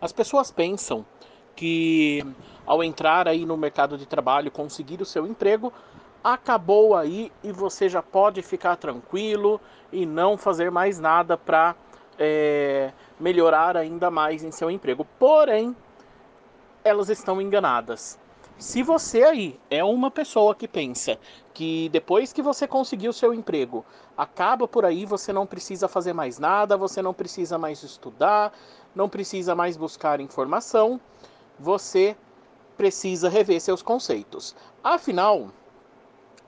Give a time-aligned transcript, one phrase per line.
[0.00, 1.04] As pessoas pensam
[1.56, 2.24] que
[2.64, 5.72] ao entrar aí no mercado de trabalho, conseguir o seu emprego,
[6.22, 9.60] acabou aí e você já pode ficar tranquilo
[9.92, 11.74] e não fazer mais nada para
[12.18, 15.04] é, melhorar ainda mais em seu emprego.
[15.18, 15.74] Porém,
[16.84, 18.18] elas estão enganadas.
[18.58, 21.16] Se você aí é uma pessoa que pensa
[21.54, 23.84] que depois que você conseguiu seu emprego,
[24.16, 28.52] acaba por aí, você não precisa fazer mais nada, você não precisa mais estudar,
[28.96, 31.00] não precisa mais buscar informação,
[31.56, 32.16] você
[32.76, 34.56] precisa rever seus conceitos.
[34.82, 35.50] Afinal,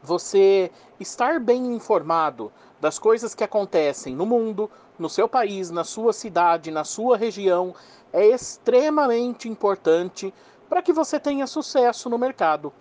[0.02, 0.68] você
[0.98, 4.68] estar bem informado das coisas que acontecem no mundo,
[4.98, 7.72] no seu país, na sua cidade, na sua região,
[8.12, 10.34] é extremamente importante
[10.70, 12.72] para que você tenha sucesso no mercado.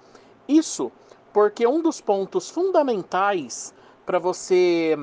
[0.48, 0.92] Isso
[1.34, 3.74] porque um dos pontos fundamentais
[4.06, 4.96] para você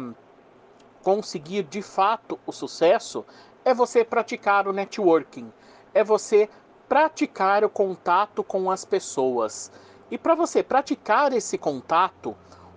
[1.03, 3.25] conseguir de fato o sucesso
[3.65, 5.53] é você praticar o networking,
[5.93, 6.49] é você
[6.89, 9.73] praticar o contato com as pessoas.
[10.09, 12.37] E para você praticar esse contato,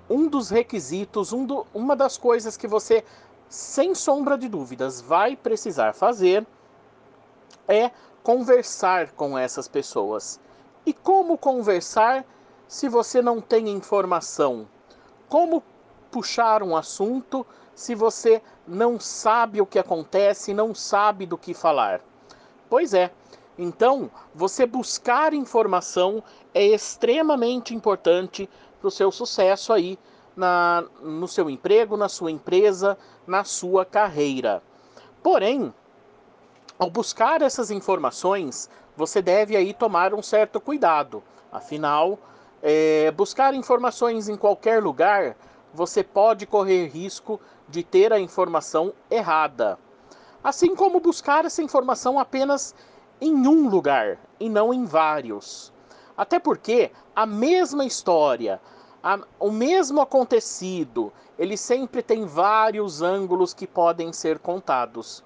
[0.09, 3.03] um dos requisitos, um do, uma das coisas que você,
[3.47, 6.45] sem sombra de dúvidas, vai precisar fazer
[7.67, 7.91] é
[8.23, 10.39] conversar com essas pessoas.
[10.85, 12.25] E como conversar
[12.67, 14.67] se você não tem informação?
[15.27, 15.63] Como
[16.11, 22.01] puxar um assunto se você não sabe o que acontece, não sabe do que falar?
[22.69, 23.11] Pois é,
[23.57, 29.99] então, você buscar informação é extremamente importante para o seu sucesso aí
[30.35, 32.97] na, no seu emprego, na sua empresa,
[33.27, 34.63] na sua carreira.
[35.21, 35.73] Porém,
[36.80, 41.21] ao buscar essas informações, você deve aí tomar um certo cuidado.
[41.52, 42.17] Afinal,
[42.63, 45.36] é, buscar informações em qualquer lugar,
[45.73, 49.77] você pode correr risco de ter a informação errada.
[50.41, 52.73] Assim como buscar essa informação apenas
[53.19, 55.73] em um lugar e não em vários.
[56.16, 58.61] Até porque a mesma história,
[59.03, 65.21] a, o mesmo acontecido, ele sempre tem vários ângulos que podem ser contados.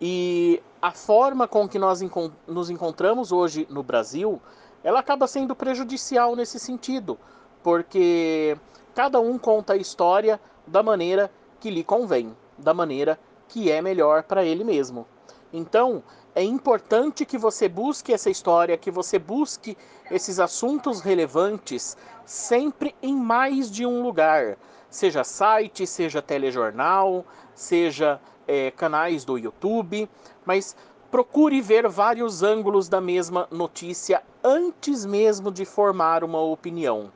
[0.00, 2.00] E a forma com que nós
[2.46, 4.40] nos encontramos hoje no Brasil,
[4.84, 7.18] ela acaba sendo prejudicial nesse sentido,
[7.62, 8.56] porque
[8.94, 14.22] cada um conta a história da maneira que lhe convém, da maneira que é melhor
[14.22, 15.06] para ele mesmo.
[15.52, 16.02] Então,
[16.34, 19.76] é importante que você busque essa história, que você busque
[20.10, 24.56] esses assuntos relevantes sempre em mais de um lugar,
[24.88, 30.08] seja site, seja telejornal, seja é, canais do YouTube,
[30.44, 30.74] mas
[31.10, 37.12] procure ver vários ângulos da mesma notícia antes mesmo de formar uma opinião.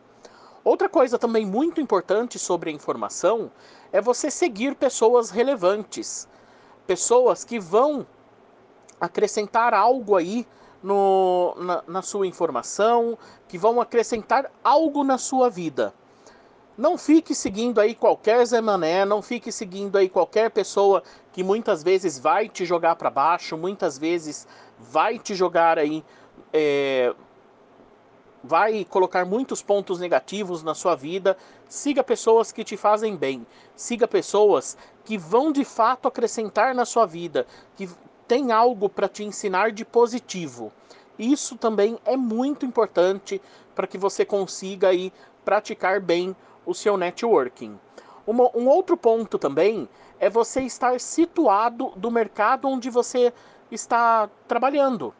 [0.63, 3.51] Outra coisa também muito importante sobre a informação
[3.91, 6.29] é você seguir pessoas relevantes,
[6.87, 8.07] pessoas que vão
[9.01, 10.47] acrescentar algo aí
[10.83, 15.93] no, na, na sua informação, que vão acrescentar algo na sua vida.
[16.77, 21.83] Não fique seguindo aí qualquer Zé Mané, não fique seguindo aí qualquer pessoa que muitas
[21.83, 24.47] vezes vai te jogar para baixo, muitas vezes
[24.79, 26.05] vai te jogar aí,
[26.53, 27.15] é,
[28.45, 31.37] vai colocar muitos pontos negativos na sua vida.
[31.69, 37.07] Siga pessoas que te fazem bem, siga pessoas que vão de fato acrescentar na sua
[37.07, 37.89] vida, que
[38.29, 40.73] tem algo para te ensinar de positivo.
[41.19, 43.41] Isso também é muito importante
[43.75, 45.13] para que você consiga aí
[45.45, 47.79] praticar bem o seu networking.
[48.27, 49.89] Uma, um outro ponto também
[50.23, 53.33] é você estar situado do mercado onde você
[53.73, 55.13] está trabalhando.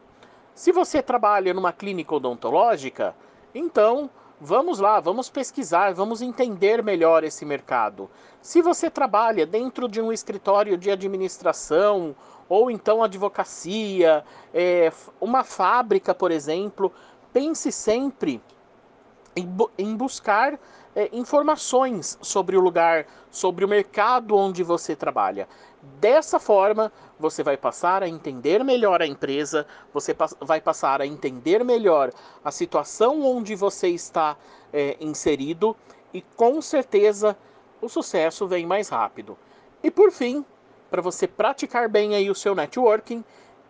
[0.55, 3.13] Se você trabalha numa clínica odontológica,
[3.53, 4.09] então
[4.39, 8.09] vamos lá, vamos pesquisar, vamos entender melhor esse mercado.
[8.41, 12.15] Se você trabalha dentro de um escritório de administração
[12.47, 14.89] ou então advocacia, é,
[15.19, 16.93] uma fábrica, por exemplo,
[17.33, 18.41] pense sempre
[19.35, 20.57] em, em buscar
[20.95, 25.47] é, informações sobre o lugar, sobre o mercado onde você trabalha.
[25.99, 31.63] Dessa forma, você vai passar a entender melhor a empresa, você vai passar a entender
[31.63, 32.11] melhor
[32.43, 34.37] a situação onde você está
[34.71, 35.75] é, inserido
[36.13, 37.35] e com certeza
[37.81, 39.37] o sucesso vem mais rápido.
[39.83, 40.45] E por fim,
[40.89, 43.23] para você praticar bem aí o seu networking,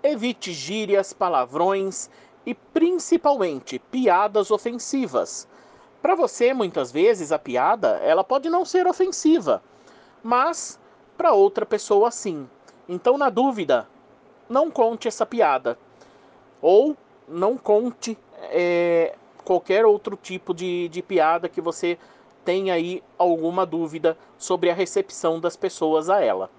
[0.03, 2.09] evite gírias, palavrões
[2.45, 5.47] e principalmente piadas ofensivas.
[6.03, 9.63] Para você, muitas vezes a piada, ela pode não ser ofensiva,
[10.21, 10.77] mas
[11.15, 12.45] para outra pessoa sim.
[12.89, 13.87] Então, na dúvida,
[14.49, 15.77] não conte essa piada.
[16.61, 18.17] Ou não conte
[18.51, 19.15] é,
[19.45, 21.97] qualquer outro tipo de, de piada que você
[22.43, 26.49] tenha aí alguma dúvida sobre a recepção das pessoas a ela.